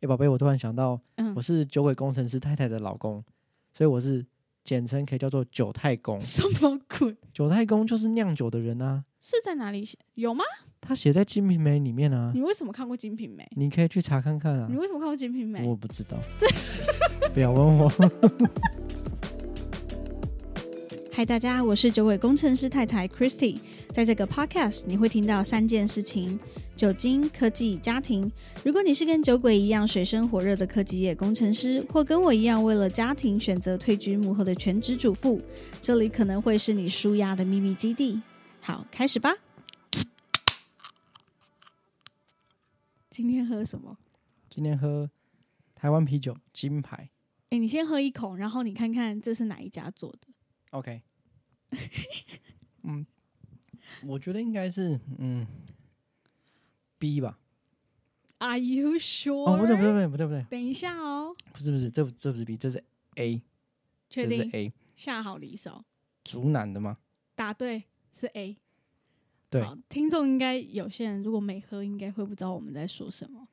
[0.00, 3.22] 哎，宝贝，我突然想到，嗯我，是酒鬼工程师太太的老公，
[3.72, 4.24] 所以我是
[4.62, 6.20] 简称可以叫做九太公。
[6.20, 7.16] 什么鬼？
[7.32, 9.98] 九太公就是酿酒的人啊，是在哪里写？
[10.14, 10.44] 有吗？
[10.80, 13.42] 他写在《金瓶梅》里面啊你，为什么看过《金瓶梅》？
[13.56, 14.76] 你可以去查看看啊你。
[14.76, 15.60] 为什么看过《金瓶梅》？
[15.66, 16.16] 我不知道，
[17.34, 17.92] 不要问我。
[21.10, 23.58] 嗨，大家，我是酒鬼工程师太太 Christy。
[23.92, 26.38] 在这个 podcast，你会听到三件事情：
[26.78, 28.30] 酒精、科技、家庭。
[28.64, 35.42] 如果你是跟酒鬼一样水深火热的科技业工程师，或跟我一样为了家庭选择退居幕后的全职主妇，
[35.82, 38.22] 这里可能会是你舒压的秘密基地。
[38.60, 39.34] 好，开始吧。
[43.10, 43.98] 今天喝什么？
[44.48, 45.10] 今天喝
[45.74, 47.10] 台湾啤酒金牌
[47.50, 50.28] 哎，你先喝一口，然后你看看这是哪一家做的。
[50.70, 51.02] ，OK。
[52.84, 53.04] 嗯，
[54.06, 55.44] 我觉得应该是嗯
[56.98, 57.38] B 吧。
[58.38, 59.50] Are you sure？
[59.50, 62.82] 哦，不对不对不对不对不对，等一下哦，不是不是，这这不是 B，这是
[63.16, 63.42] A，
[64.08, 65.82] 这是确定 A，下好离手，
[66.22, 66.98] 竹南的吗？
[67.34, 67.82] 答对
[68.12, 68.56] 是 A。
[69.50, 73.48] 对，好，听众应该有些人如果没喝，应该会不知道我们在说什么。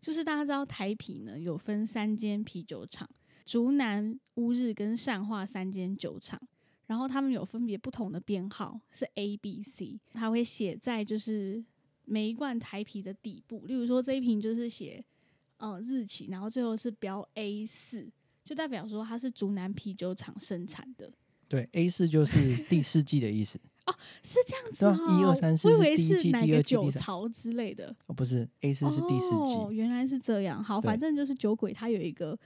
[0.00, 3.08] 就是大家知道台啤呢有分三间啤酒厂，
[3.44, 6.40] 竹南、乌日跟善化三间酒厂，
[6.86, 11.64] 然后他们有分别不同的编号，是 A、B、C，它会写在就是
[12.08, 13.66] 每一罐台啤的底部。
[13.66, 15.04] 例如说这一瓶就是写
[15.58, 18.08] 呃日期，然后最后是标 A 四，
[18.44, 21.12] 就代表说它是竹南啤酒厂生产的。
[21.48, 23.58] 对，A 四就是第四季的意思。
[23.86, 27.94] 哦是这样子哦，一二三四我以为是哪个酒槽之类的。
[28.06, 29.54] 哦，不是，A 四是第四季。
[29.54, 30.62] 哦，原来是这样。
[30.62, 32.38] 好，反正就是酒鬼，他有一个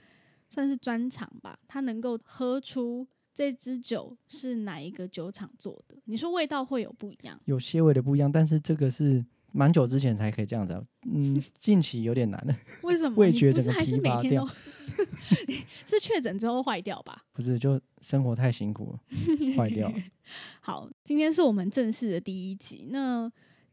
[0.47, 5.97] 算是专长吧，他能够喝出这支酒是哪一个酒厂做的。
[6.05, 7.37] 你说味道会有不一样？
[7.43, 10.83] 有些微的不一样，但是这个是蛮久之前才可以这样子啊。
[11.09, 13.15] 嗯， 近期有点难了，为什么？
[13.15, 14.51] 味觉整个疲还是每天乏掉都
[15.85, 17.23] 是确诊之后坏掉吧？
[17.31, 19.95] 不是就生活太辛苦了，坏掉了。
[20.61, 22.87] 好，今天是我们正式的第一集。
[22.89, 23.31] 那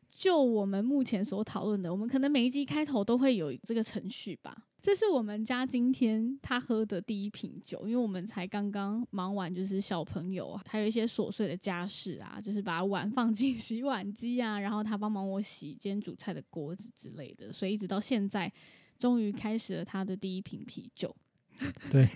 [0.08, 4.54] 就我们目前所讨论的，我们可能每一集开头都会有这个程序吧。
[4.82, 18.50] 这是我们家今天他喝的第一瓶酒，因为我们才刚刚忙完，就是小朋友啊，还有一些琐碎的家事啊，就是把碗放进 洗碗机啊，然后他帮忙我洗今天煮菜的锅子之类的，所以一直到现在，
[18.98, 21.14] 终于开始了他的第一瓶啤酒。
[21.92, 22.08] 对，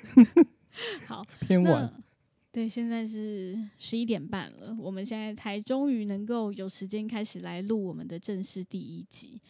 [1.07, 1.83] 好，偏晚。
[1.83, 2.03] 那
[2.51, 9.43] 对，现在是十一点半了，我们现在才终于能够有时间开始来录我们的正式第一集。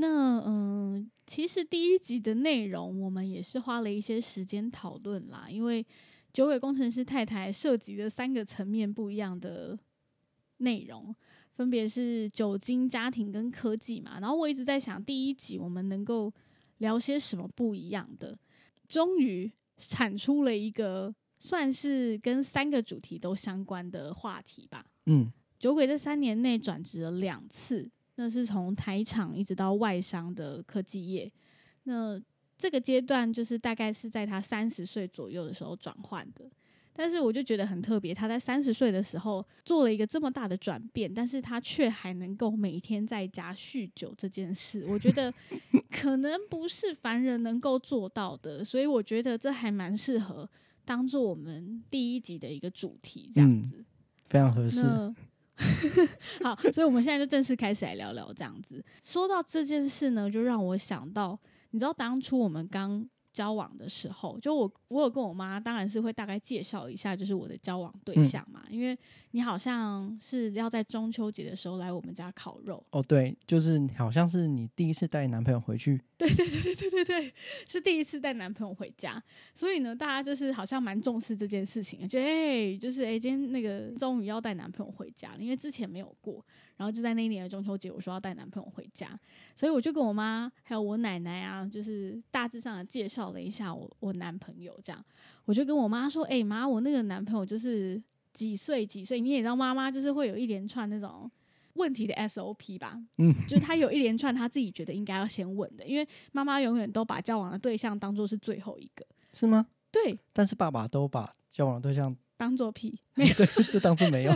[0.00, 5.86] 那嗯，其实第一集的内容我们也是花了一些时间讨论啦，因为
[6.32, 9.78] 九尾工程师太太涉及的三个层面不一样的
[10.58, 11.14] 内容，
[11.52, 14.18] 分别是酒精、家庭跟科技嘛。
[14.20, 16.32] 然后我一直在想，第一集我们能够
[16.78, 18.38] 聊些什么不一样的，
[18.88, 24.86] 终于产出了一个算是跟三个主题都相关的话题吧。
[25.06, 31.32] 嗯，酒鬼在三年内转职了两次，那是从台厂一直到外商的科技业。
[31.84, 32.20] 那
[32.58, 36.44] 这个阶段就是大概是在他三十岁左右的时候转换的。
[36.92, 45.32] 但是我就觉得很特别，他在三十岁的时候做了一个这么大的转变，但是他却还能够每天在家酗酒这件事，我觉得
[45.90, 50.46] 可能不是凡人能够做到的，所以我觉得这还蛮适合
[50.84, 53.82] 当做我们第一集的一个主题，这样嗯子。
[54.28, 54.82] 非常合适。
[56.42, 58.84] 好，所以我们现在就正式开始来聊聊这样子。
[59.02, 61.38] 说到这件事呢，就让我想到，
[61.70, 68.96] 你知道当初我们刚交往的时候，就我我有跟我妈，当然是会大概介绍一下，就是我的交往对象嘛，因为
[69.30, 77.34] 你好像是要在中秋节的时候来我们家烤肉，哦，对，就是好像是你第一次带男朋友回去，对对对对对对对，
[77.66, 79.22] 是第一次带男朋友回家，
[79.54, 86.44] 所以呢，大家就是好像蛮重视这件事情的，觉得哎、就是哎、今天那个终于要带男朋友回家了，因为之前没有过，
[86.80, 89.06] 然后就在那一年的中秋节，我说要带男朋友回家，
[89.54, 95.04] 所以我就跟我妈还有我奶奶啊，就是大致上的介绍了一下我我男朋友，这样，
[95.44, 98.02] 我就跟我妈说，哎、妈，我那个男朋友就是
[98.32, 101.30] 几岁几岁，你也知道妈妈就是会有一连串那种。
[101.74, 109.64] 问题的 SOP 吧，嗯，就是他有一连串他自己觉得应该要先问的，因为妈妈永远都把交往的对象当做是最后一个，是吗？
[109.90, 113.34] 对，但是爸爸都把交往的对象当做屁， 没有，
[113.70, 114.32] 就当做没有。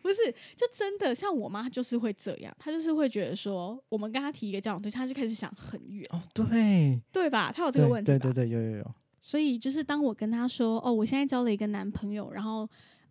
[0.00, 7.52] 不是，就真的像我妈就是会这样，她就是会觉得说，我们跟她提一个交往对象，她就开始想很远，哦，对，对吧？
[7.54, 8.18] 她有这个对问题吧？
[8.18, 8.94] 对对对，有有有。
[9.20, 12.66] 所以就是当我跟她说，哦，我现在交了一个男朋友，然后，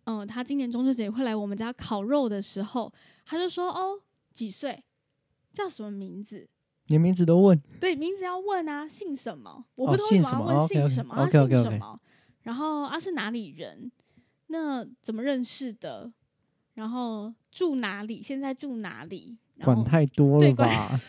[0.06, 2.92] 嗯、他今年中秋节会来我们家烤肉的时候，
[3.24, 4.00] 她就说，哦，
[4.34, 4.82] 几岁，
[5.54, 6.48] 叫什么名字？
[6.88, 9.64] 连名字都问，对，名字要问啊，姓什么？
[9.76, 12.00] 我哦不知道为什么要问姓什么姓什么？
[12.46, 13.90] 然后啊是哪里人？
[14.46, 16.12] 那怎么认识的？
[16.74, 18.22] 然后住哪里？
[18.22, 19.36] 现在住哪里？
[19.56, 21.00] 然管太多了吧？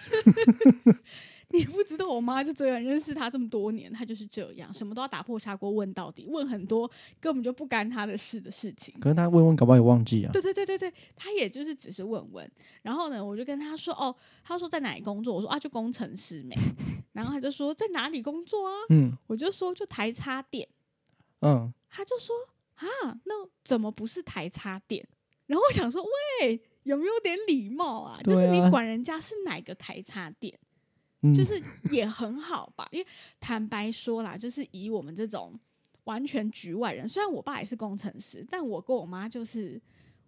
[1.50, 6.90] 你不知道，我妈就这样，认识他这么多年，她就是这样，什么都要打破砂锅问到底，问很多
[7.20, 8.94] 根本就不干她的事的事情。
[9.00, 10.32] 可是他问问，搞不好也忘记啊。
[10.34, 12.52] 对对对对对，她也就是只是问问，
[12.82, 14.14] 然后呢，我就跟她说，哦，
[14.44, 15.36] 她说在哪里工作？
[15.36, 16.56] 我说啊，就工程师没，
[17.14, 18.74] 然后她就说在哪里工作啊？
[18.90, 20.68] 嗯我就说就台插电，
[21.42, 22.36] 嗯，他就说
[22.76, 25.08] 啊，那怎么不是台插电？
[25.46, 26.04] 然后我想说，
[26.42, 28.20] 喂，有没有点礼貌啊？
[28.24, 30.58] 就是你管人家是哪个台插电。
[31.24, 32.88] 嗯就是也很好吧。
[32.92, 33.08] 因为
[33.40, 35.60] 坦白说啦，就是以我们这种
[36.04, 39.82] 完全局外人，虽然我爸也是工程师，但我跟我妈就是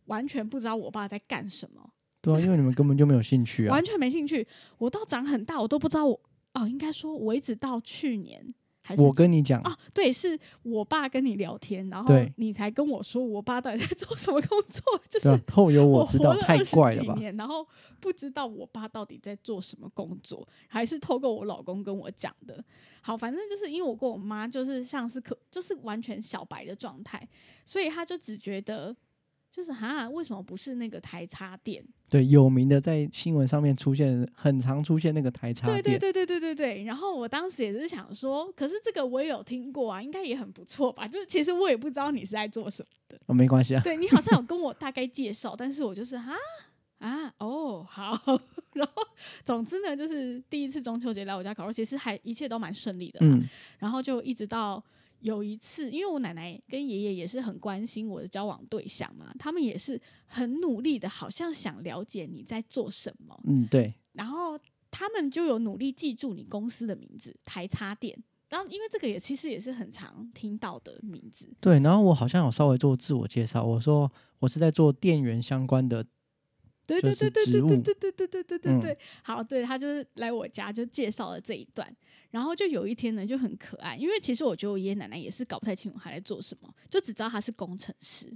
[0.06, 3.86] 完全不知道我爸在干什么，对啊，因为你们根本就没有兴趣啊完。
[3.86, 4.46] 全没兴趣。
[4.80, 6.20] 我到长很大，我都不知道我
[6.54, 8.54] 哦，应该说我一直到去年
[8.90, 17.16] 还是我跟你讲，啊，对，是我爸跟你聊天，然后对你才跟我说我爸到底在做什么工作，就是对啊，后有我我知道，太活了二十怪了吧？
[17.38, 17.64] 然后
[18.00, 22.66] 不知道我爸到底在做什么工作，还是透过我老公跟我讲的。
[23.02, 27.30] 好，反正就是因为我跟我妈就是像是可就是完全小白的状态，
[27.64, 28.96] 所以他就只觉得
[29.52, 31.86] 就是哈，为什么不是那个台插电？
[32.10, 35.82] 对，有名的在新闻上面出现，很常出现那个台插对。
[35.82, 36.84] 对对对对对对。
[36.84, 41.08] 然后我当时也是想说，可是这个我也有听过啊，应该也很不错吧？
[41.08, 43.20] 就是其实我也不知道你是在做什么的。
[43.28, 43.82] 哦，没关系啊。
[43.84, 46.34] 对你好像有跟我大概介绍，但是我就是啊
[46.98, 48.12] 啊哦好，
[48.74, 49.04] 然后
[49.44, 53.20] 总之呢，就是第一次中秋节来我家烤肉，其实还一切都蛮顺利的。
[53.22, 53.48] 嗯，
[53.78, 54.84] 然后就一直到
[55.22, 68.18] 有一次，因为我奶奶跟爷爷也是很关心我的交往对象嘛，他们也是很努力的，好像想了解你在做什么，嗯，对，然后他们就有努力记住你公司的名字台插电。
[68.50, 71.80] 然后，因为这个也其实也是很常听到的名字，对。
[71.82, 76.04] 然后我好像有稍微做自我介绍，我说我是在做电源相关的，
[76.88, 81.96] 对对就是对对对对对对对对对对嗯对，好，对他就是来我家就介绍了这一段，
[82.32, 88.32] 然后就有一天呢就很可爱，因为其实我觉得我爷爷奶奶也是搞不太清楚他在做什么，就只知道他是工程师，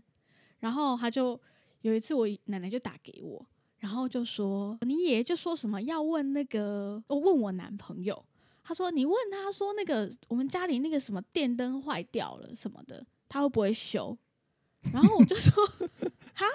[0.60, 1.40] 然后他就
[1.82, 3.46] 有一次我奶奶就打给我，
[3.78, 8.26] 然后就说你爷爷就说什么要问那个，我问我男朋友，
[8.64, 14.18] 他说你问他说那个我们家里那个什么电灯坏掉了什么的，他会不会修？
[14.92, 15.66] 然后我就说
[16.34, 16.46] 哈。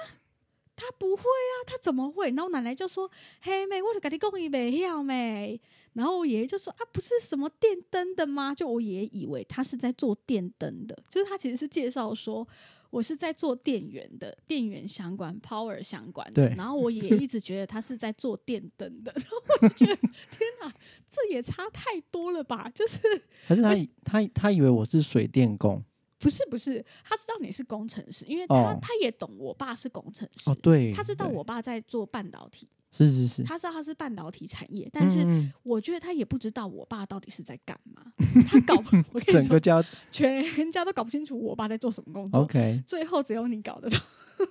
[0.81, 2.29] 他不会啊，他怎么会？
[2.29, 3.11] 然后奶奶就说
[3.43, 5.61] ：“嘿妹，我就跟你讲伊袂晓妹。”
[5.99, 12.47] 然后我爷爷就说：“啊，不是什么电灯的吗？”就我爷爷以为他是在做电灯的，就是他其实是介绍说
[12.91, 16.49] 我是在做电源的，电源相关、power 相关的。
[16.51, 20.73] 然后我爷爷一直觉得他是在做电灯的， 然后我就觉得天哪，
[21.11, 22.71] 这也差太多了吧？
[22.73, 23.01] 就是
[23.49, 25.83] 可是他以他他以为我是水电工
[26.21, 30.49] 不是不是，他知道你是工程师，因为他、哦他也懂我爸是工程师。
[30.51, 38.03] 哦，对，他知道我爸在做半导体，是是是，他知道他是半导体产业，但是嗯我觉得他也不知道我爸到底是在干嘛。
[38.47, 38.75] 他搞，
[39.13, 42.41] 我跟你说，整个家全家都搞不清楚我爸在做什么工作。
[42.41, 43.99] OK，最后只有你搞得到。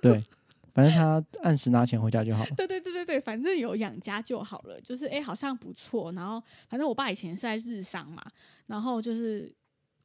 [0.00, 0.24] 对，
[0.72, 2.50] 反正他按时拿钱回家就好了。
[2.56, 4.80] 对对对对对，反正有养家就好了。
[4.80, 6.12] 就是哎、诶好像不错。
[6.12, 8.24] 然后反正我爸以前是在日商嘛，
[8.66, 9.52] 然后就是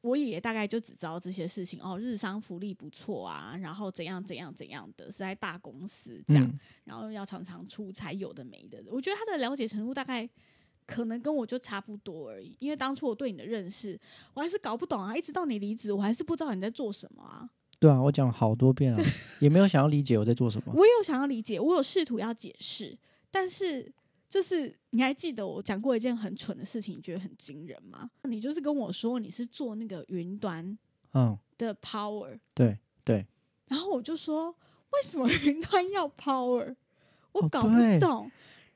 [0.04, 6.44] 我爷爷大概就只知道这些事情哦，日商福利不错啊，然后怎样怎样怎样的，是在大公司这样。
[6.46, 8.84] 嗯，然后要常常出差，有的没的。
[8.88, 10.30] 我觉得他的了解程度大概
[10.86, 12.54] 可能跟我就差不多而已。
[12.60, 13.98] 因为当初我对你的认识，
[14.34, 17.50] 我还是搞不懂啊，一直到你离职，我还是不知道你在做什么啊。
[17.80, 19.02] 对啊，我讲了好多遍啊，
[19.40, 20.74] 也没有想要理解我在做什么。
[20.76, 22.98] 我有想要理解，我有试图要解释，
[23.32, 23.90] 但是
[24.34, 28.10] 就是你还记得我讲过一件很蠢的事情，你觉得很惊人吗？
[28.24, 30.76] 你就是跟我说你是做那个云端
[31.14, 33.28] 嗯，的 power，对对，
[33.68, 34.50] 然后我就说
[34.90, 36.76] 为什么云端要 power？
[37.32, 38.32] 我哦搞不对懂。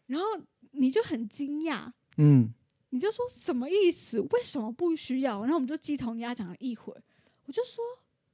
[0.05, 0.27] 然后
[0.73, 2.53] 你就很惊讶，嗯，
[2.91, 4.19] 你就说什么意思？
[4.19, 5.39] 为什么不需要？
[5.41, 7.01] 然后我们就鸡同鸭讲了一会儿，
[7.45, 7.83] 我就说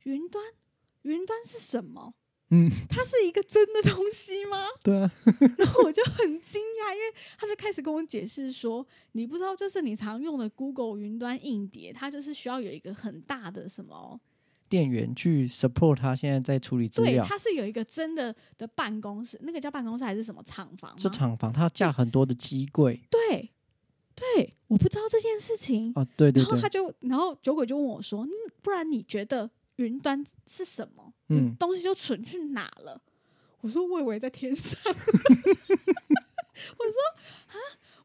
[0.03, 0.43] 云端，
[1.03, 2.13] 云端是什么？
[2.53, 4.65] 嗯，它是一个真的东西吗？
[4.83, 5.11] 对啊，
[5.57, 14.19] 然后我就很惊讶，因为他就开始跟我解释说，你不知道，就是你常用的 Google 云端硬碟，它就是需要有一个很大的什么，
[14.69, 20.97] 电源去 support 他现在在处理资对，料，它是有一个真的的办公室，那个叫办公室还是什么厂房？
[20.97, 23.01] 是厂房，他架很多的机柜。
[23.09, 23.51] 对
[24.15, 25.91] 对，我不知道这件事情。
[25.95, 28.29] 哦，对对对，然后他就，然后酒鬼就问我说：“嗯，
[28.61, 31.13] 不然你觉得云端是什么？
[31.29, 33.01] 嗯东西就存去哪了？”
[33.61, 34.77] 我说：“我以为在天上。
[34.85, 35.53] ”我说
[37.47, 37.55] ：“啊，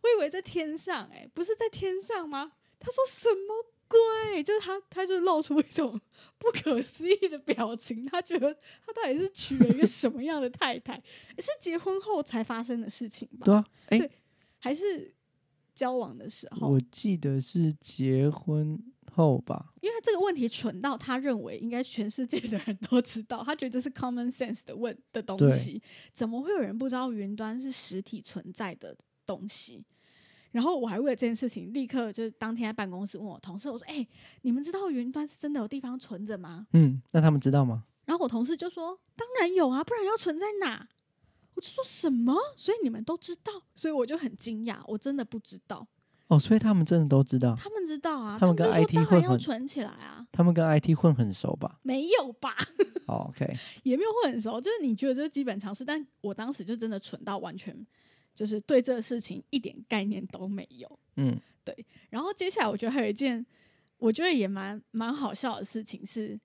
[0.02, 2.52] 我以为在天上、哎，不是在天上吗？
[2.80, 4.42] 他说什么鬼？
[4.42, 6.00] 就是他，他就露出一种
[6.38, 8.06] 不可思议的表情。
[8.06, 8.54] 他觉得
[8.86, 10.96] 他到底是娶了一个什么样的太太？
[11.38, 13.44] 是结婚后才发生的事情吧？
[13.44, 14.10] 对啊，哎、对
[14.60, 15.12] 还是
[15.74, 16.68] 交往的时候？
[16.68, 18.80] 我记得是结婚
[19.18, 19.74] 后吧。
[19.80, 25.82] 因为这个问题蠢到他认为应该全世界的人都知道，他觉得这是 common sense 的问的东西，
[26.14, 28.96] 怎么会有人不知道云端是实体存在的
[29.26, 29.84] 东西？
[30.52, 34.06] 然后我还为了这件事情，立刻就是当天在办公室问我同事，我说：“哎、
[34.42, 40.88] 你们知道云端是真的有地方存着吗嗯，那他们知道吗？？”然后我同事就说：“当然有啊，不然要存在哪？”
[41.54, 42.34] 我就说什么？
[42.56, 43.52] 所以你们都知道？
[43.74, 45.86] 所以我就很惊讶，我真的不知道。
[46.28, 47.56] 哦，所以他们真的都知道。
[47.58, 51.78] 他们知道啊，他们跟 IT 当然要存起来啊，他们跟 IT 混很熟吧？
[51.82, 52.54] 没有吧？
[53.06, 53.50] 哦，OK，
[53.82, 57.74] 也没有混很熟，就是你觉得这是基本常识，但我当时就真的蠢到完全
[58.34, 60.98] 就是对这个事情一点概念都没有。
[61.16, 63.44] 嗯，对然后接下来我觉得还有一件
[63.96, 66.38] 我觉得也蛮蛮好笑的事情是，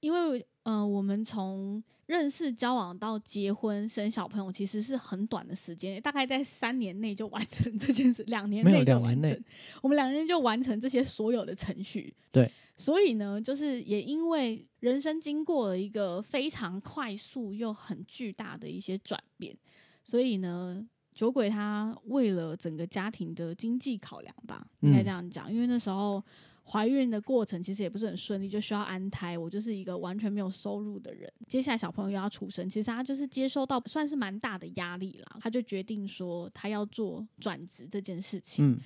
[0.00, 9.44] 因为嗯、呃我们从认识、交往到结婚、生小朋友，其实是很短的时间，大概在三年内就完成这件事，两年内就完成。
[9.80, 12.12] 我们两年内就完成这些所有的程序。
[12.32, 19.56] 对，所以呢，就是也因为人生经过了一个非常快速又很巨大的一些转变，
[20.02, 26.20] 所以呢，酒鬼他为了整个家庭的经济考量吧，应该嗯这样讲，因为那时候
[26.70, 29.36] 怀孕的过程其实也不是很顺利，就需要安胎。
[29.36, 35.36] 我就是一个完全没有收入的人，接下来小朋友又要出生，其实他就是接收到算是蛮大的压力啦。
[35.40, 38.64] 他就决定说他要做转职这件事情。
[38.64, 38.78] 嗯，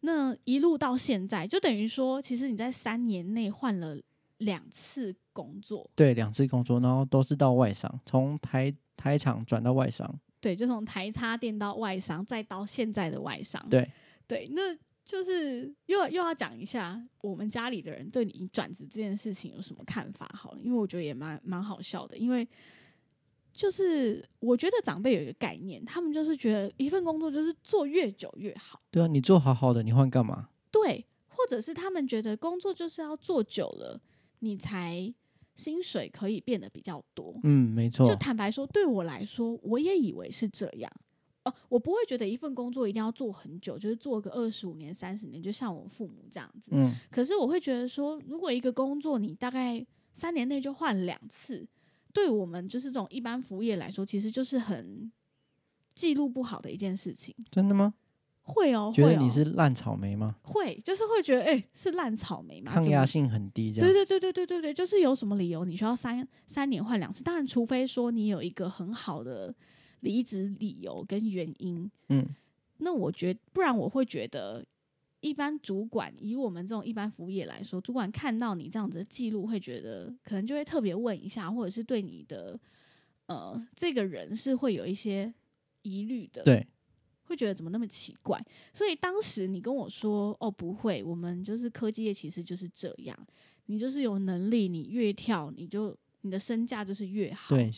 [0.00, 3.96] 那一路到现在，就等于说，其实你在三年内换了
[4.38, 10.18] 两次工作，对，两次工作，然后都是到外商，从台台厂转到外商。
[10.42, 13.90] 对，就从台插电到外商，再到现在的外商，对，
[14.26, 14.74] 对，那
[15.10, 22.46] 就是又又要讲一下我们家里的人对你转职这件事情有什么看法好了，因为我觉得也蛮蛮好笑的，因为
[23.52, 30.50] 就是我觉得长辈有一个概念，他们就是觉得一份工作就是做越久越好，对啊，你做好好的，你换干嘛？
[30.70, 34.00] 对，或者是他们觉得工作就是要做久了，
[34.38, 35.12] 你才
[35.56, 40.92] 薪水可以变得比较多，嗯，没错就，坦白说，对我来说，我也以为是这样。
[41.44, 46.70] 哦，我不会觉得一份工作一定要做很久，就是做个二十五年、三十年，就像我父母这样子。
[46.74, 51.66] 嗯，可是我会觉得说，如果一个工作你大概三年内就换两次，
[52.12, 55.10] 对我们就是这种一般服务业来说，其实就是很
[55.94, 57.34] 记录不好的一件事情。
[57.50, 57.94] 真的吗？
[58.42, 60.34] 会哦，觉得你是烂草莓吗？
[60.42, 62.72] 会，就是会觉得，哎、是烂草莓嘛？
[62.72, 63.88] 抗压性很低，这样。
[63.88, 67.22] 对对对对对对对，就是有什么理由你需要三三年换两次？
[67.22, 69.54] 当然，除非说你有一个很好的
[70.00, 72.26] 离职理由跟原因，嗯，
[72.78, 74.64] 那我觉不然我会觉得，
[75.20, 82.58] 一般主管以我们这种一般服务业来说，主管看到你这样子的记录，会觉得可能就会特别问一下，或者是对你的
[83.26, 85.32] 呃这个人是会有一些
[85.82, 86.42] 疑虑的。
[86.42, 86.66] 对，
[87.24, 88.42] 会觉得怎么那么奇怪，
[88.72, 93.26] 所以当时你跟我说哦不会，我们就是科技业其实就是这样，
[93.66, 97.54] 你就是有能力，你越跳你就你的身价就是越好。
[97.54, 97.70] 对，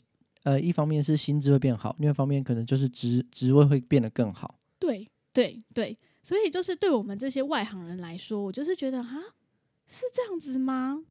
[0.45, 4.59] 呃，一方面是薪资会变好，另外一方面可能就是职职位会变得更好。
[4.79, 9.21] 对对对，所以就是对我们这些外行人来说，我就是觉得啊，
[9.87, 11.05] 是这样子吗？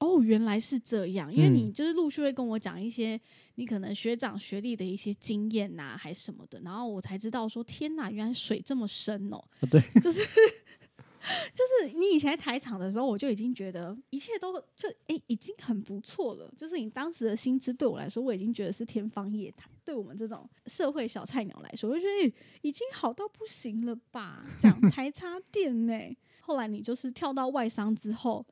[0.00, 3.20] 哦，原来是这样，因为你嗯就是陆续会跟我讲一些
[3.54, 9.36] 你可能学长学历的一些经验呐、还是什么的，然后我才知道说，天哪，原来水这么深哦。
[9.36, 10.20] 哦对，就是
[11.54, 16.52] 就是你以前在台场的时候，我就已经觉得一切都就诶、已经很不错了。
[16.56, 19.70] 就是你当时的薪资对我来说，我已经觉得是天方夜谭。
[19.84, 24.44] 对我们这种社会小菜鸟来说，我就觉得、诶已经好到不行了吧？
[24.60, 25.94] 这样 台插电呢、
[26.40, 28.44] 后来你就是跳到外商之后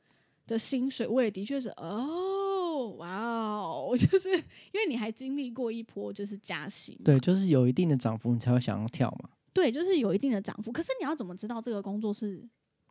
[0.46, 9.30] 的薪水，我也的确是哦，哇哦， 就是因为你还经历过一波就是加薪，对，就是有一定的涨幅，你才会想要跳嘛。
[9.52, 10.70] 对，就是有一定的涨幅。
[10.70, 12.40] 可是你要怎么知道这个工作是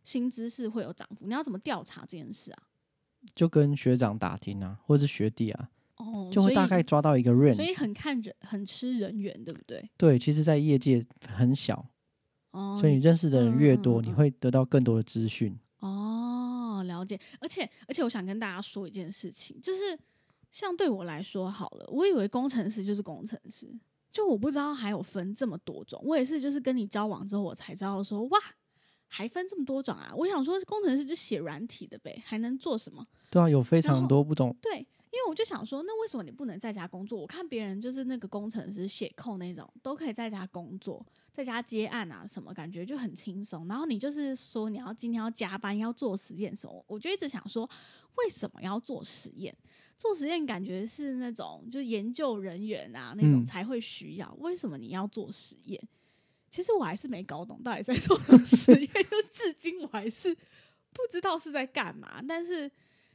[0.03, 1.25] 薪资是会有涨幅？
[1.27, 2.63] 你要怎么调查这件事啊？
[3.35, 7.77] 就跟学长打听啊，或者是学弟啊，哦，就会大概抓到一个所以，所以 range。
[7.77, 9.89] 很看人，很吃人缘，对不对？
[9.97, 11.85] 对，其实，在业界很小，
[12.51, 15.53] 哦，所以你认识的人越多，嗯嗯嗯你会得到更多的资讯。
[15.79, 17.19] 哦，了解。
[17.41, 19.99] 而且，而且，我想跟大家说一件事情，就是
[20.49, 23.69] 像对我来说好了，我以为工程师就是工程师，
[24.11, 26.01] 就我不知道还有分这么多种。
[26.05, 28.39] 我也是，就是跟你交往之后，我才知道说，哇，
[29.09, 30.13] 还分这么多种啊！
[30.15, 33.05] 我想说，工程师就写软体的呗，还能做什么？
[33.29, 34.55] 对啊，有非常多不同。
[34.61, 37.19] 对，因为我就想说，那为什么你不能在家工作？
[37.19, 43.67] 我看别人就是那个工程师、写扣那种，都可以在家工作，在家接案啊什么，感觉就很轻松。
[43.67, 47.67] 然后你就是说你要今天要加班要做实验什么，我就一直想说，
[48.15, 49.55] 为什么要做实验？
[49.97, 55.81] 做实验感觉是那种就研究人员啊那种嗯才会需要，为什么你要做实验？
[56.51, 60.33] 其实我还是没搞懂到底在做什么实验， 就至今我还是
[60.91, 62.21] 不知道是在干嘛。
[62.27, 62.69] 但是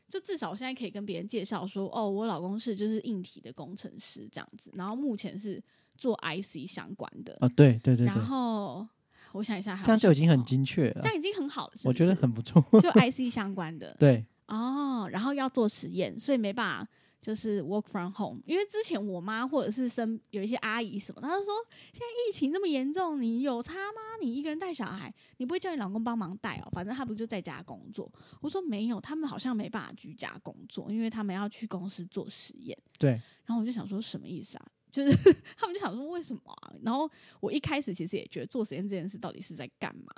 [0.08, 5.62] 就至少我现在可以跟别人介绍说，哦，我老公是就是硬体的工程师这样子，然后目前是
[5.96, 7.36] 做 IC 相关的。
[7.40, 8.86] 哦，对对对对然，后
[9.32, 12.62] 我想一下这样就已经很精确了这，样已经很好了，是我觉得很不错。
[12.80, 16.88] 就 IC 相关的 对，哦，然后要做实验，所以没办法。
[17.24, 21.54] 就是 work from home，因为之前我妈或者是生有一些阿姨什么，她就说
[21.90, 24.00] 现在疫情这么严重，你有差吗？
[24.20, 26.68] 你一个人带小孩，你不会叫你老公帮忙带哦？
[26.72, 28.12] 反正他不就在家工作。
[28.42, 32.76] 我说没有，他们好像没办法居家工作，因为他们要去公司做实验。
[32.98, 33.12] 对，
[33.46, 34.66] 然后我就想说什么意思啊？
[34.92, 35.16] 就是
[35.56, 36.74] 他们就想说为什么啊？
[36.82, 40.12] 然后我一开始其实也觉得做实验这件事到底是在干嘛？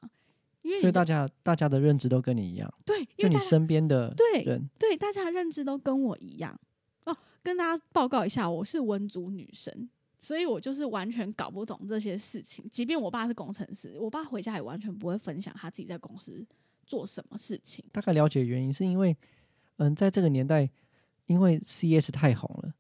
[0.63, 6.59] 因为所以大家大家的认知都跟你一样，对，因就你为大家身边的对人，对大家的认知都跟我一样哦。
[7.47, 9.89] 跟大家报告一下，我是文族女生，
[10.19, 12.69] 所以我就是完全搞不懂这些事情。
[12.73, 16.45] 即便我爸是工程师，我爸回家也完全不会分享他自己在公司
[16.85, 17.85] 做什么事情。
[17.93, 19.17] 大概了解原因是因为，
[19.77, 20.69] 嗯，在这个年代，
[21.27, 22.75] 因为 CS 太红了，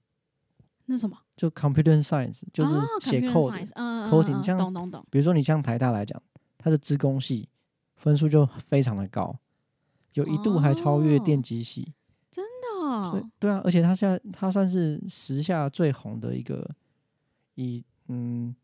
[0.87, 6.21] 那什么，就 Computer Science 就是哦写 code 嗯嗯嗯像懂懂懂，比如说你像台大来讲，
[6.59, 7.49] 它的资工系
[7.95, 9.39] 分数就非常的高，
[10.15, 11.85] 有一度还超越哦电机系。
[11.85, 11.93] 真
[13.13, 16.69] 对对啊，而且他现在他算是时下最红的一个，
[17.55, 18.55] 以嗯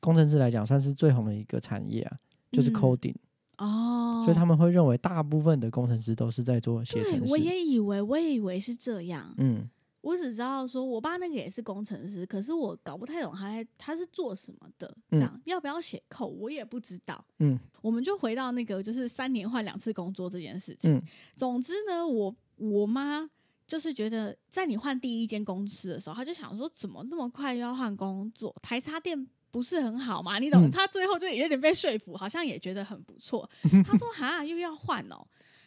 [0.00, 2.18] 工程师来讲，算是最红的一个产业啊，
[2.52, 3.14] 就是嗯 coding，、
[3.58, 7.30] 哦，所以他们会认为大部分的工程师都是在做写对程，式。
[7.32, 9.34] 我也以为，我也以为是这样。
[9.38, 9.68] 嗯，
[10.00, 14.86] 我只知道说，我爸那个也是工程师，可是我搞不太懂他在他是做什么的。
[15.10, 17.24] 这嗯样、要不要写扣，我也不知道。
[17.40, 20.94] 嗯，我们就回到那个就是三年换两次工作这件事情。
[20.94, 21.02] 嗯
[21.36, 23.28] 总之呢，我我妈
[23.68, 28.52] 就是觉得，在你换第一间公司的时候，他就想说，怎么那么快又要换工作？
[28.62, 30.38] 台插电不是很好吗？
[30.38, 30.62] 你懂？
[30.66, 33.48] 嗯她最后就有点被说服，好像也觉得很不错。
[33.86, 35.24] 他说：“哈，又要换哦。”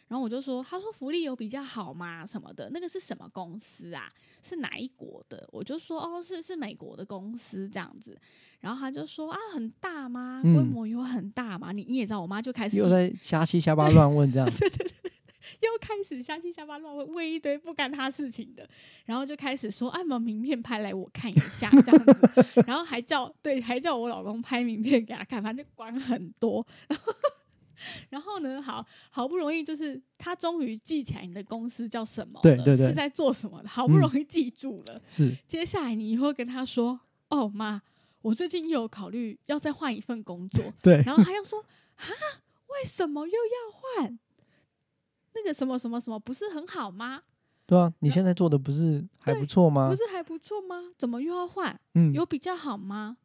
[0.08, 2.26] 然后我就说：“他说福利有比较好吗？
[2.26, 2.68] 什么的？
[2.70, 4.10] 那个是什么公司啊？
[4.42, 8.18] 是哪一国的？”我就说：“哦，是是美国的公司这样子。”
[8.60, 10.40] 然后他就说：“啊，很大吗？
[10.42, 14.48] 规嗯模有很大吗？”你你也知道，我妈就开始又在瞎七瞎八乱问这样。
[15.60, 18.68] 又开始瞎七瞎八乱问，问一堆不干他事情的，
[19.04, 22.52] 然后就开始说：“哎，把名片拍来我看一下，这样子。
[22.66, 26.66] ”然后还叫对，还叫我老公拍名片给他看，反正就管很多。
[26.88, 27.12] 然后，
[28.10, 35.00] 然后呢，好好不容易就是他终于记起来你的公司叫什么了，对对对是在做什么的，好不容易记住了。
[35.08, 37.00] 是，接下来你以后跟他说
[37.30, 37.82] ：“哦，妈，
[38.20, 41.60] 我最近又有考虑要再换一份工作。”对，然后他又说
[41.96, 42.06] ：“啊，
[42.68, 44.18] 为什么又要换？
[45.34, 47.22] 那个什么什么什么不是很好吗？
[47.66, 49.96] 对啊，你现在做的不是还不错吗不？
[49.96, 50.92] 是还不错吗？
[50.98, 51.78] 怎么又要换？
[51.94, 53.16] 嗯，有比较好吗？”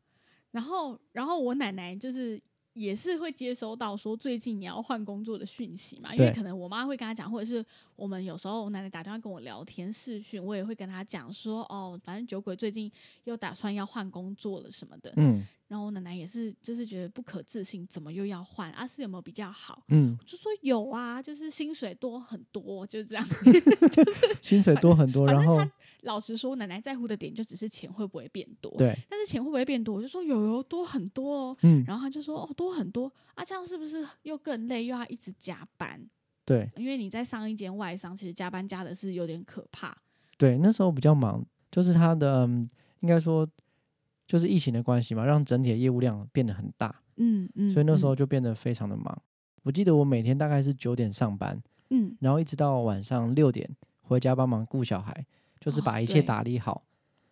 [0.51, 2.41] 然后，然后我奶奶就是
[2.73, 7.63] 也是会接收到说最近你要换工作的讯息嘛，因为可能我妈会跟她讲，或者是
[7.95, 12.89] 我们有时候我奶奶打电话跟我聊天视讯，我也会跟她讲说，哦，反正酒鬼最近
[13.25, 15.11] 又打算要换工作了什么的。
[15.17, 18.71] 嗯然后我奶奶也是就是觉得不可置信，怎么又要换？
[18.71, 19.83] 阿、啊、是有没有比较好？
[19.89, 23.27] 嗯，就说有啊，就是薪水多很多，就这样。
[23.91, 25.59] 就 是 薪水多很多，然后
[26.01, 29.95] 老实说，奶奶在乎的点就只是钱会不会变多。，对，但是钱会不会变多？
[29.95, 31.57] 我就说有有多很多哦。
[31.63, 35.99] 嗯然后他就说哦多很多啊，这样是不是又更累，又要一直加班？
[36.45, 39.93] 对因为你在上一间外商，其实加班加的是有点可怕。
[40.37, 42.65] 对，那时候比较忙，就是他的嗯
[43.01, 43.45] 应该说
[44.27, 49.21] 就是疫情的关系嘛，让整体的业务量变得很大，嗯嗯，所以那时候嗯就变得非常的忙。
[49.63, 51.59] 我记得我每天大概是九点上班，
[51.89, 53.67] 嗯然后一直到晚上六点
[54.01, 55.25] 回家帮忙顾小孩，
[55.59, 56.83] 就是哦把一切打理好，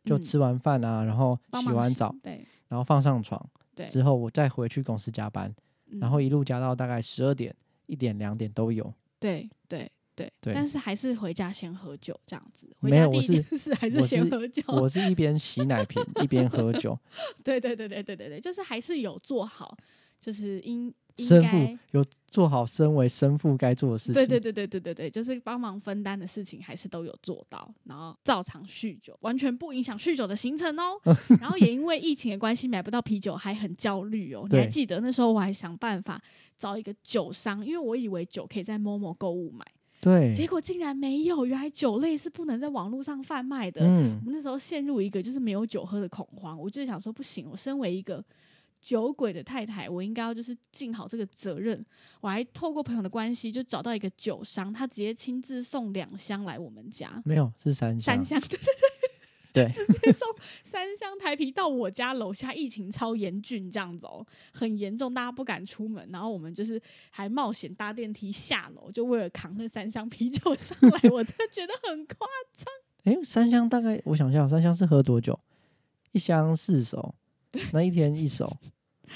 [0.05, 5.53] 就嗯吃完饭啊，然后洗洗完澡，对然后放上床对，之后，我再回去公司加班，
[5.99, 7.53] 然后嗯一路加到大概十二点、
[7.87, 8.93] 一点、两点都有。
[9.19, 12.67] 对对对，对但是还是回家先喝酒这样子。
[12.79, 14.63] 回没家第一有我是件事还是先喝酒。
[14.67, 16.97] 我是一边洗奶瓶一边喝酒，
[17.43, 19.77] 对对对对对对对，就是还是有做好，
[20.21, 24.13] 就是应应生该父有做好身为生父该做的事情。
[24.13, 30.99] 对对对对对对对，就是帮忙分担的事情还是都有做到，然后照常酗酒，完全不影响酗酒的行程哦。
[31.39, 34.45] 然后也因为疫情的关系买不到啤酒，还很焦虑哦。
[34.49, 36.21] 你还记得那时候我还想办法
[36.57, 39.65] 找一个酒商，因为我以为酒可以在某某购物买。
[40.05, 43.81] 对，结果竟然没有，原来酒类是不能在网络上贩卖的。
[43.81, 48.23] 嗯我们那时候陷入一个就是没有酒喝的恐慌，我就想说不行，我身为一个
[48.79, 51.83] 酒鬼的太太，我应该要就是尽好这个责任。
[52.21, 58.59] 我还透过朋友的关系，就找到一个酒商，他直接亲自送两箱来我们家，没有是三箱，三箱，对对，
[59.71, 60.27] 直接送
[60.63, 72.73] 三箱台啤到我家楼下，疫情超严峻这样子哦，很严重，大家不敢出门，然后我们就是还冒险搭电梯下楼，就为了扛那三箱啤酒上来，我真的觉得很夸张。
[73.05, 75.39] 哎，三箱大概我想一下，三箱是喝多久？
[76.11, 77.13] 一箱四手，
[77.71, 78.51] 那一天一手，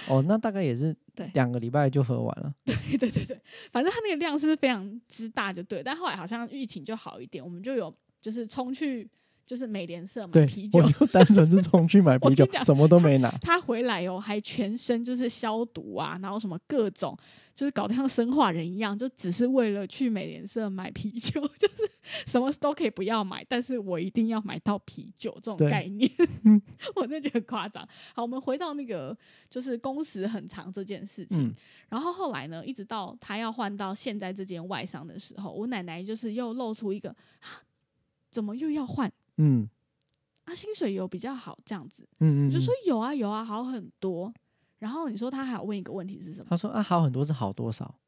[0.08, 2.54] 哦，那大概也是对两个礼拜就喝完了。
[2.65, 5.82] 对对对对，反正它那个量是非常之大，就对。
[5.82, 9.10] 但后来好像疫情就好一点，我们就有就是冲去
[9.49, 13.31] 就是美联社买啤，酒我，就单纯是冲去买啤酒什么都没拿。
[13.41, 17.17] 他回来哦，还全身就是消毒啊，然后什么各种，
[17.55, 21.89] 就是搞得像生化人一样，就只是为了去美联社买啤酒， 就是
[22.27, 26.07] 什么都可以不要买，但是我一定要买到啤酒这种概念，
[26.95, 27.83] 我真的觉得很夸张。
[28.13, 29.17] 好，我们回到那个
[29.49, 31.55] 就是工时很长这件事情，嗯
[31.89, 37.09] 然后后来呢，一直到他要换到现在这间外商的时候，我奶奶就是又露出一个
[37.39, 37.57] 啊，
[38.29, 39.12] 怎么又要换？
[39.39, 39.67] 嗯
[40.45, 42.08] 啊，薪水有比较好这样子。
[42.19, 44.32] 嗯嗯，我就嗯说有啊有啊，好很多。
[44.78, 46.47] 然后你说他还要问一个问题是什么？
[46.49, 47.99] 他说啊，好很多是好多少？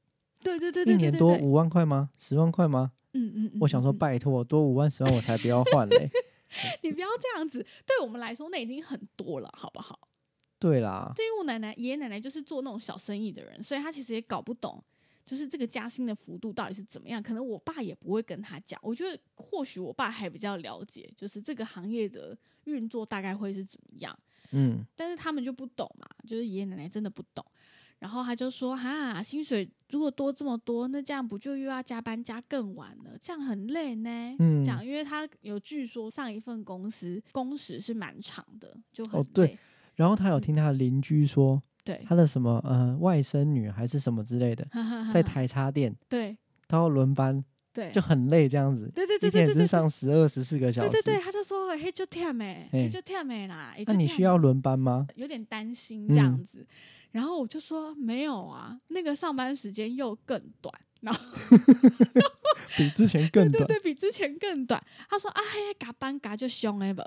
[0.44, 2.10] 对对对对一对对对年多五万块吗？
[2.17, 2.91] 十万块吗？
[3.13, 6.10] 嗯嗯嗯，我想说，拜托，多五万十万我才不要换嘞。
[6.82, 10.00] 你不要这样子，对我们来说那已经很多了，好不好？
[10.60, 14.82] 对啦，对于我奶奶、爷爷奶奶就是做那种小生意的人，所以他其实也搞不懂，
[15.32, 17.24] 就是这个加薪的幅度到底是怎么样。
[17.24, 24.20] 可能我爸也不会跟他讲，我觉得或许我爸还比较了解，就是这个行业的运作大概会是怎么样。
[24.52, 27.46] 嗯，但是他们就不懂嘛，就是爷爷奶奶真的不懂。
[28.00, 33.17] 然后他就说：“哈，薪水如果多这么多，那这样不就又要加班加更晚了？
[33.22, 39.26] 这样很累呢。”嗯这样，因为他有据说上一份公司工时是蛮长的，就很累。
[39.26, 39.58] 哦对
[39.96, 44.67] 然后他有听他的邻居说，对，他的什么呃外甥女还是什么之类的，
[45.12, 50.89] 在台插店，对他要轮班，对，就很累这样子，对对对对对对上十二十四个小时。
[50.89, 53.76] 对对对，他就说：“嘿，就忝诶，嘿嘿就跳没啦。
[53.88, 55.08] 那你需要轮班吗？
[55.15, 56.67] 有点担心这样嗯子。
[57.12, 61.20] 然后我就说：“没有啊，那个上班时间又更短。”然后
[62.78, 63.65] 比之前更短。
[63.67, 64.82] 对对，比之前更短。
[65.10, 67.02] 他说：“啊，嘿，加班加就凶哎不？”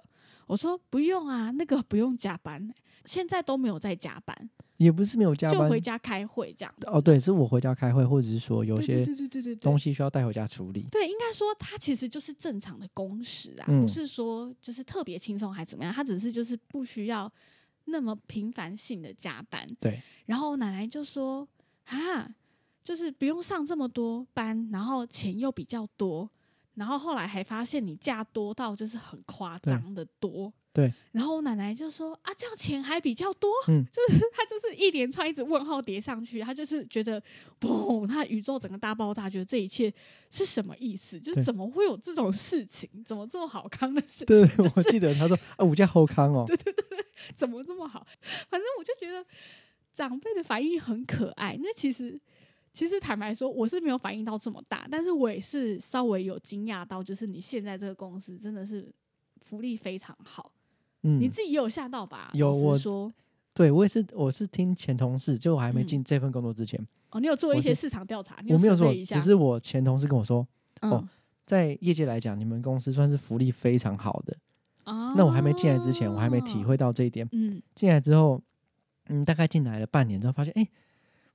[0.46, 2.68] 我说：“不用啊，那个不用加班，
[3.06, 9.78] 现在都没有在加班，也不是没有加班就回家开会这样子。”哦，对，是我回家开会，或者是说有些对对对对对对东。
[9.78, 10.86] 西需要带回家处理。
[10.90, 17.30] 对，应该说他其实就是正常的工时啊，嗯不是说就是特别轻松还怎么样，他只是就是不需要
[17.86, 19.66] 那么频繁性的加班。
[19.80, 21.46] 对，然后我奶奶就说
[21.86, 22.34] ：“啊，
[22.82, 26.28] 就是不用上这么多班，然后钱又比较多，
[26.74, 37.22] 然后后来还发现你假多到就是很夸张的多。”对，然后我奶奶就说：“啊，这样钱还比较多。”嗯，就是她就是一连串一直问号叠上去，她就是觉得
[37.60, 39.92] 嘣，她宇宙整个大爆炸，觉得这一切
[40.30, 41.20] 是什么意思？
[41.20, 42.90] 就是怎么会有这种事情？
[43.04, 44.26] 怎么这么好康的事情？
[44.26, 47.06] 对，就我记得他说啊，我家后康哦， 对对对
[47.36, 48.04] 怎么这么好？
[48.50, 49.24] 反正我就觉得
[49.92, 51.56] 长辈的反应很可爱。
[51.62, 52.20] 那其实，
[52.72, 58.92] 其实坦白说，我是没有反应到这么大，但是我也是稍微有惊讶到，就是你现在这个公司真的是
[59.40, 60.50] 福利非常好，
[61.04, 62.30] 嗯你，自己也有吓到吧？
[62.34, 63.12] 有我说，
[63.54, 70.46] 对我也是，我是听前同事，就我还没嗯进这份工作之前，哦，你有做一些市场调查，你我没有做，只是我前同事跟我说，
[70.80, 71.08] 嗯哦
[71.46, 74.34] 在业界来讲，你们公司算是福利非常好的。
[74.84, 77.28] 哦那我还没进来之前，我还没体，会到这一点。
[77.32, 78.42] 嗯，进来之后，
[79.08, 80.66] 嗯，大概进来了半年之后，发现，哎、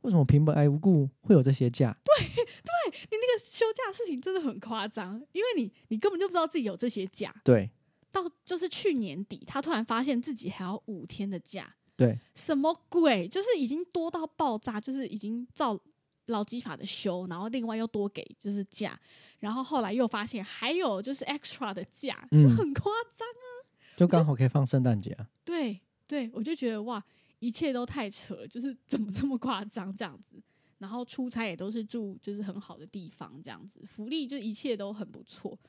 [0.01, 1.95] 为什么平白无故会有这些假？
[2.03, 7.69] 对，对你那个休假的事情真的很夸张，因为你你根本就不知道自己有这些假，对
[8.11, 13.27] 到就是去年底，他突然发现自己还要五天的假，对，什么鬼？
[13.27, 15.79] 就是已经多到爆炸，就是已经照
[16.25, 18.99] 劳基法的休，然后另外又多给就是假，
[19.39, 23.47] 然后后来又发现还有就是 extra 的假，就嗯很夸张啊。
[23.95, 25.27] 就刚好可以放圣诞节啊。
[25.43, 27.03] 对对，我就觉得哇，
[27.39, 30.41] 一切都太扯，就是怎么这么夸张这样子。
[30.77, 35.59] 然后出差也都是住就是很好的地方，这样子福利就一切都很不错，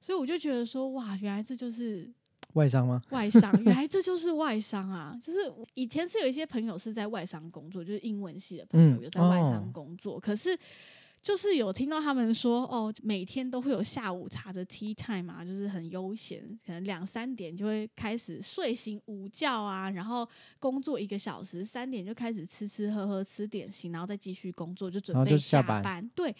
[0.00, 2.10] 所以我就觉得说哇，原来这就是
[2.52, 3.02] 外商吗？
[3.10, 5.18] 外商，原来这就是外商啊！
[5.22, 5.40] 就是
[5.74, 10.56] 以前是有一些朋友是在外商工作，就是英文系的朋友嗯有在外商哦工作，可是
[11.20, 20.26] 就是有听到他们说，哦，每天都会有下午茶的 tea time 啊，就是很悠闲，可能两三点就会开始睡醒午觉啊，然后
[20.60, 26.10] 工作一个小时，三点就开始吃吃喝喝吃点心，然后再继续工作，就准备下班班。
[26.14, 26.34] 对，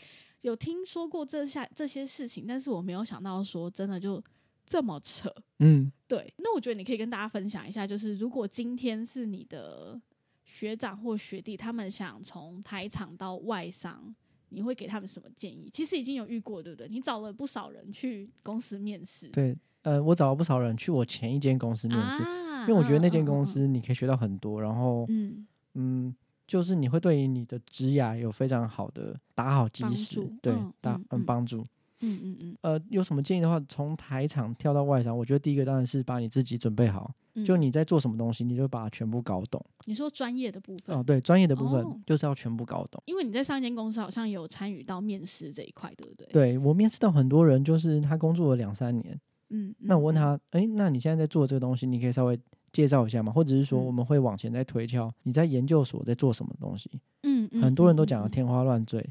[0.46, 4.22] 有听说过这下这些事情，但是我没有想到说真的就
[4.64, 5.28] 这么扯。
[5.59, 10.00] 嗯，对，那我觉得你可以跟大家分享一下，就是如果今天是你的
[10.44, 14.14] 学长或学弟，他们想从台厂到外商，
[14.50, 15.68] 你会给他们什么建议？
[15.72, 16.88] 其实已经有遇过，对不对？
[16.88, 26.14] 你找了不少人去公司面试，对，呃，我找了不少人去我前一间公司面试，啊，因为我觉得那间公嗯，司你可以学到很多，然后嗯嗯，
[26.46, 31.66] 就是你会对于你的职涯有非常好的打好基帮石，对嗯，打嗯帮助。
[32.00, 39.64] 嗯嗯嗯呃，有什么建议的话，从台场跳到外场，我觉得第一个当然是把你自己准备好，嗯，就你在做什么东西，你就把它全部搞懂。
[39.87, 43.02] 你说专业的部分哦，对，专业的部哦分就是要全部搞懂。
[43.06, 52.38] 因为你在上一间公司好像有参与到面试这一块，对不对？，对我面试到很多人，就是他工作了两三年，嗯，那我问嗯，他，哎、那你现在在做这个东西，你可以稍微
[52.76, 53.32] 介绍一下嘛？
[53.32, 56.90] 或者是说，嗯我们会往前再推敲，你在研究所在做什么东西？
[57.22, 59.02] 嗯，嗯很多人都讲的天花乱坠，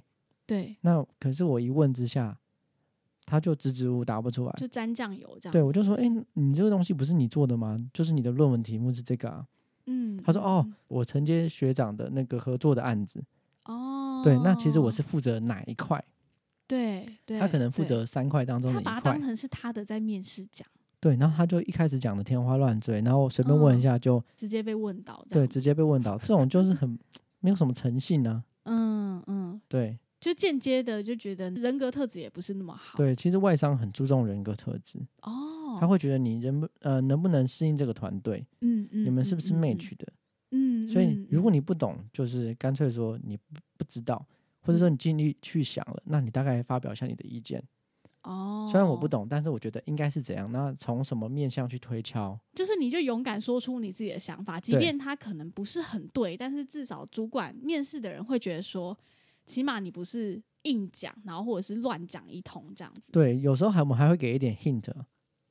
[0.46, 2.38] 对，那可是我一问之下，
[3.26, 4.54] 他就支支吾吾答不出来。
[4.58, 5.52] 就沾酱油这样。
[5.52, 7.84] 对，我就说，哎、你这个东西不是你做的吗？
[7.92, 9.48] 就是你的论文题目是这个啊。
[9.88, 13.24] 嗯，他说，哦嗯，我承接学长的那个合作的案子。
[13.66, 16.04] 哦，对，那其实我是负责哪一块？
[16.68, 19.22] 对对，他可能负，责三块当中的一块他把它当。
[19.22, 20.68] 成是他的在面试讲，
[21.06, 26.98] 对，然后他就一开始讲的天花乱坠，然后我随便问一嗯下就、直接被问到这对，直接被问到，这种就是很
[27.42, 28.44] 没有什么诚信啊。
[28.64, 40.08] 嗯嗯，对就间接的就觉得人格特质也不是那么好。，对，其实外商很注重人格特质，哦，他会觉得你人不呃能不能适应这个团队，嗯嗯，你们是不是嗯 match 的。
[40.50, 43.44] 嗯，嗯所以嗯如果嗯你不懂，就是干脆说你不
[43.78, 44.26] 不知道，
[44.62, 47.64] 或者说你尽力去想了，那你大概发表一下你的意见。
[48.26, 50.52] 哦，虽然我不，懂，但是我觉得应该是怎样。
[50.52, 52.38] 那从什么面向去推敲？
[52.54, 58.98] 就是你就勇敢说出你自己的想法，即便他可能不是很对，但是至少主管面试的人会觉得说，
[59.46, 63.12] 起码你不是硬讲，然后或者是乱讲一通这样子。
[63.12, 64.90] 对，有时候还我们还会给一点 hint，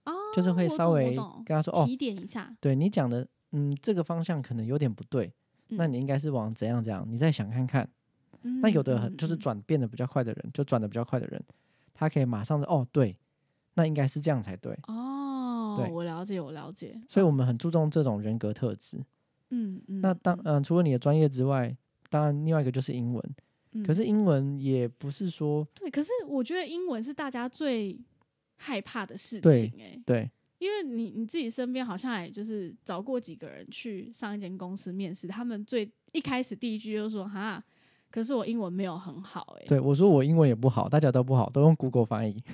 [0.04, 1.14] 哦，就是会稍微
[1.46, 2.54] 跟他说哦，提点一下。
[2.60, 5.32] 对你讲的，嗯，这个方向可能有点不对，
[5.68, 7.88] 那嗯你应该是往怎样怎样，你再想看看。
[8.60, 11.42] 那有的很就是转变的比较快的人，就转的比较快的人，
[12.08, 13.16] 他可以马上说哦，对，
[13.74, 14.78] 那应该是这样才对。
[14.86, 17.00] 哦，对我了解，我了解。
[17.08, 18.98] 所以我们很注重这种人格特质。
[19.50, 21.76] 嗯嗯，那当嗯嗯、除了你的专业之外，
[22.10, 23.22] 当然另外一个就是英文。
[23.84, 27.98] 可嗯是英文也不是说对，可是我觉得英文是大家最
[28.56, 37.62] 害怕的事对情哎、对因为你你自己身边好像也就是找过几个人去上一间公司面试，他们最一开始第一句就说哈，
[38.14, 42.40] 可是我英文没有很好哎、对，我说我英文也不好，大家都不好，都用 Google 翻译。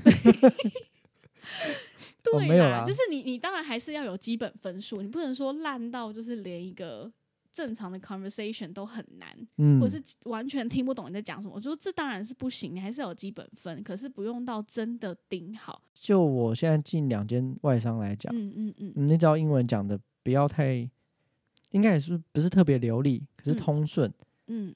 [2.23, 7.13] 对哦没有啦就是你你当然还是要有基本分数，你不能说烂到就是连一个
[7.53, 11.55] 正常的 conversation 都很难，嗯或，者是完全听不懂你在讲什么。
[11.55, 15.83] 我说这当然是不行，你还是要有基本分，可是不用到真的顶好。
[15.95, 20.89] 就我现在进两间外商来讲，嗯嗯嗯嗯，你只要英文讲的不要太，
[21.73, 24.15] 应该也是不是特别流利，可是嗯通顺，嗯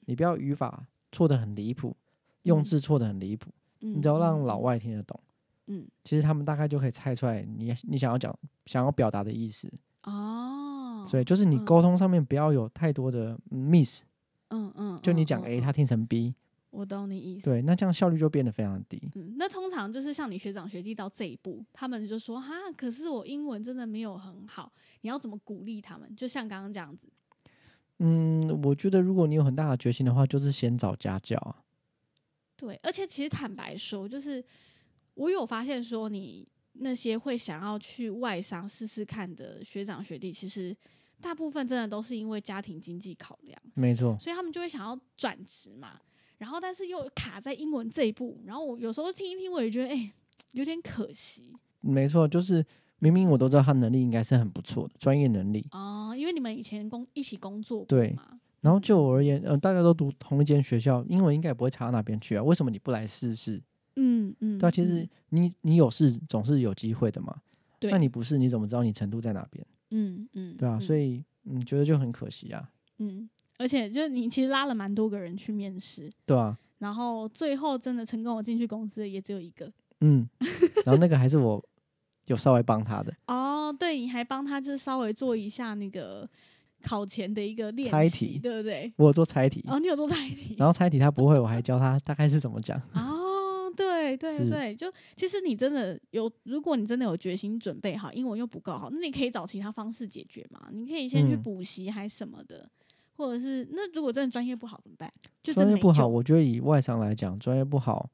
[0.05, 1.95] 你不要语法错的很离谱，
[2.43, 3.49] 用嗯字错的很离谱，
[3.81, 5.19] 嗯，你只要让嗯老，外听得懂，
[5.67, 9.71] 嗯其实他们大概就可以猜出来你你想要讲想要表达的意思。
[10.03, 14.03] 哦，所以就是你嗯沟通上面不要有太多的嗯 miss，
[14.49, 16.35] 嗯嗯，就你讲嗯 A，嗯他听成 B，
[16.69, 17.49] 我懂你意思。
[17.49, 19.01] 对，那这样效率就变得非常低。
[19.15, 26.15] 嗯，那通常就是像你学长学弟到这一步，他们就说哈，可是我英文真的没有很好，你要怎么鼓励他们？
[26.15, 27.07] 就像刚刚这样子，
[27.99, 31.63] 嗯，我觉得如果你有很大的决心的话，就是先找家教啊。
[32.57, 34.43] 对，而且其实坦白说，就是
[35.13, 40.75] 我有发现说，你那些会想要去外商试试看的学长学弟，其实
[41.21, 45.99] 大部分真的都是因为家庭经济考量，没错，所以他们就会想要转职嘛。
[46.37, 50.11] 然后，但是又卡在英文这一步，然后我有时候听一听，我也觉得哎、
[50.51, 52.65] 有点可惜没错，就是
[52.99, 55.67] 明明我都知道他能力应该是很不错的，专业能力。
[55.71, 62.43] 哦、因为你们以前工一起工作对嘛，然后就我而言，呃，大家都读同一间学校，英文应该也不会差到哪边去啊。
[62.43, 63.61] 为什么你不来试试？
[63.97, 67.35] 嗯嗯，对啊，其实嗯你你有事总是有机会的嘛。
[67.79, 69.65] 对那你不是，你怎么知道你程度在哪边？
[69.91, 72.69] 嗯嗯，对啊，所以以嗯，觉得就很可惜啊。
[72.97, 79.71] 嗯，而且就是你其实拉了蛮多个人去面试，对啊，然后最后真的成功我进去公司的也只有一个。
[79.99, 80.27] 嗯，
[80.85, 81.63] 然后那个还是我
[82.25, 83.13] 有稍微帮他的。
[83.27, 86.27] 哦，对，你还帮他就是稍微做一下那个
[86.83, 88.91] 考前的一个练猜习，题对不对？
[88.97, 90.55] 我有做猜题，哦，你有做猜题？
[90.57, 92.79] 然后猜题他不会，我还教他大概是怎么讲。
[92.93, 100.67] 哦，对对对，就其实你真的有，如果你真的有决心准备好，英文又不够好，那你可以找其他方式解决嘛。
[100.71, 102.69] 你可以先去嗯补习还什么的，
[103.17, 105.11] 或者是那如果真的专业不好怎么办？
[105.41, 108.09] 就专业不好，我觉得以外商来讲，专业不好，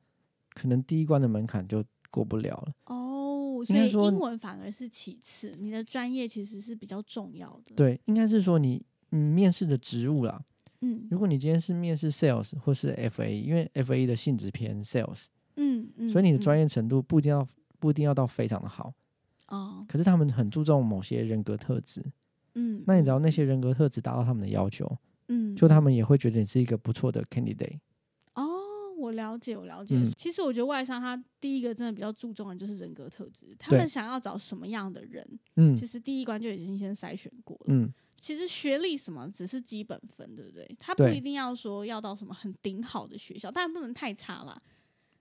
[0.54, 2.74] 可能第一关的门槛就过不了了。
[2.86, 3.11] 哦，
[3.66, 10.42] 所以英文反而是其次，你的专业其实是比较重要的。，对，应该是说你嗯面试的职务啦。
[10.84, 17.48] 嗯如果你今天是面试 sales 或是 FA，因为 FA 的性质偏 sales，嗯嗯，所以你的专业业程度不一定要
[17.80, 18.92] 不一定要到非常的好。
[19.50, 22.04] 哦，可是他们很注重某些人格特质，
[22.56, 24.90] 嗯，那你只要嗯那些人格特质达到他们的要求，
[25.28, 27.78] 嗯，就他嗯们也会觉得你是一个不错的 candidate。
[29.12, 29.96] 了解，我了解。
[29.96, 37.66] 嗯其实我觉得外商他第一个真的比较注重的就是人格特质，他对们想要找什么样的人，嗯其实第一关就已经先筛选过了。
[37.68, 40.76] 嗯，其实学历什么只是基本分，对不对？
[40.78, 44.62] 他不一定要说要到什么很顶好的学校，当然不能太差啦。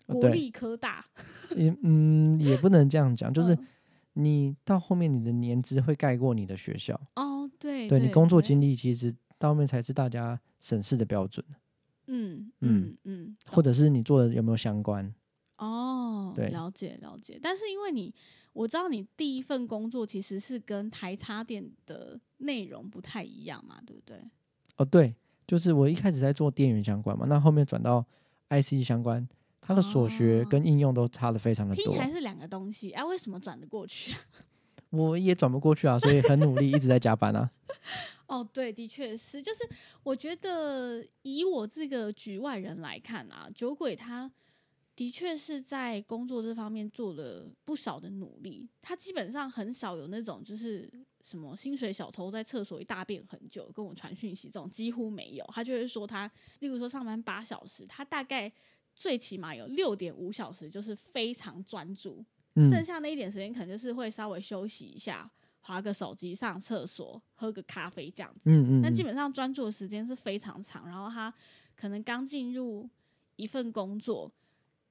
[0.06, 1.06] 国立科大
[1.56, 3.66] 也嗯也不能这样讲，就是嗯
[4.14, 11.44] 你到后面你的年资会盖过你的学校，哦，对，对你工作经历，历其实到后面才是大家审视的标准，
[12.10, 15.12] 嗯嗯嗯嗯，或者是你做的有没有相关。
[15.58, 17.38] 哦，对了解了解。
[17.40, 18.14] 但是因为你，
[18.52, 24.18] 我知道你第一份工作其实是跟台插电的内容不太一样嘛，对不对？
[24.76, 25.14] 哦，对，
[25.46, 28.04] 就是我一开始在做电源相关嘛，那后面转到
[28.48, 29.28] IC 相关，
[29.60, 34.18] 它的所学哦跟应用都差的非常的听多起来是两个东西，哎、为什么转得过去啊？
[34.90, 37.50] 我也转不过去啊，所以很努力，一直在加班啊。
[38.26, 39.68] 哦，对，的确是，就是
[40.02, 44.30] 我觉得以我这个局外人来看啊，酒鬼他
[44.94, 48.68] 的确是在工作这方面做了不少的努力。
[48.82, 50.88] 他基本上很少有那种就是
[51.22, 55.44] 什么薪水小偷在厕所一大便很久跟我传讯息这种几乎没有。
[55.52, 58.52] 他就会说他，例如说上班八小时，他大概
[58.94, 62.22] 最起码有六点五小时就是非常专注，
[62.68, 68.50] 剩嗯，下那一点时间可能就是会稍微休息一下，划个手机、上厕所、喝个咖啡这样子。
[68.50, 71.32] 嗯嗯，那基嗯本上专注的时间是非常长，然后他
[71.76, 72.88] 可能刚进入
[73.36, 74.30] 一份工作，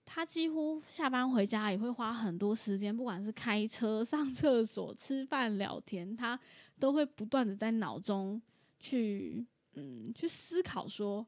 [0.05, 6.39] 他几乎下班回家也会花很多时间，不管是开车、 上厕所、吃饭、聊天，他
[6.79, 8.41] 都会不断的在脑中
[8.79, 11.25] 去嗯去思考说。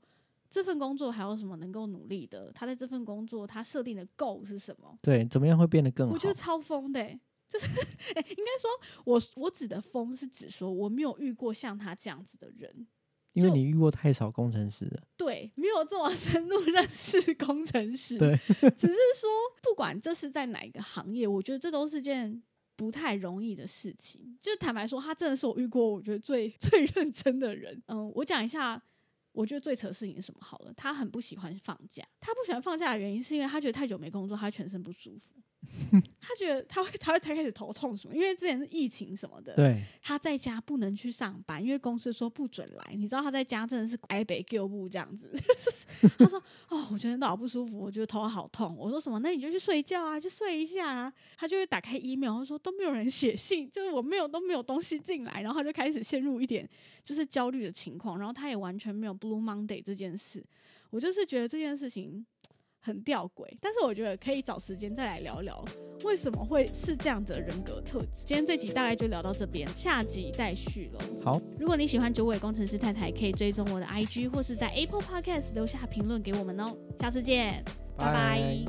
[0.51, 2.51] 这份工作还有什么能够努力的？
[2.53, 4.99] 他在这份工作他设定的 goal 是什么？
[5.01, 6.19] 对，怎么样会变得更好我？
[6.19, 8.69] 觉得超疯的、欸，就是哎、应该说
[9.05, 12.85] 我我指的疯是指说我没有遇过像他这样子的人，
[13.31, 15.01] 因为你遇过太少工程师了。
[15.15, 18.37] 对，没有这么深入 认识工程师，对，
[18.71, 19.29] 只是 说
[19.63, 22.43] 不管这是在哪一个行业，我觉得这都是件
[22.75, 24.37] 不太容易的事情。
[24.41, 27.81] 就坦白说，他真的是我遇过我觉得最最认真的人。
[27.87, 28.81] 嗯，我讲一下。
[29.31, 30.39] 我觉得最扯的事情是什么？
[30.41, 32.03] 好了，他很不喜欢放假。
[32.19, 35.31] 他不喜欢放假的原因是因为他觉得太久没工作，他全身不舒服。
[36.19, 38.15] 他觉得他会他会才开始头痛什么？
[38.15, 42.93] 因为之前是疫情什么的，对，他在家不能去上班，因为公司说不准来。
[42.95, 45.31] 你知道他在家真的是挨北旧部这样子。
[46.17, 49.19] 他说：“哦，我觉得脑不舒服，我觉得头好痛。”我说：“什么？
[49.19, 56.67] 那你就去睡觉啊，去睡一下啊。”他就会打开 email，他说：“都没有人写信，就是我没有都没有东西进来。”然后他就开始陷入一点
[57.03, 60.43] 就是焦虑的情况，然后他也完全没有 Blue Monday 这件事。
[60.89, 62.25] 我就是觉得这件事情
[62.81, 65.63] 很吊诡，但是我觉得可以找时间再来聊聊
[66.03, 68.25] 为什么会是这样子的人格特质。
[68.25, 70.99] 今天这集大概就聊到这边，下集待续喽。
[71.23, 76.75] 好，如果你喜欢九尾工程师太太，可以追踪我的 IG 或是在 Apple Podcast 留下评论给我们哦。
[76.99, 77.63] 下次见，
[77.95, 78.65] 拜拜